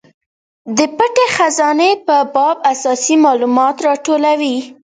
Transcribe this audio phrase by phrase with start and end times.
[0.77, 4.57] د پټې خزانې په باب اساسي مالومات راټولوي.